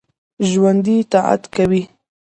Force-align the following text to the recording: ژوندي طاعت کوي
ژوندي 0.49 0.97
طاعت 1.11 1.41
کوي 1.55 1.81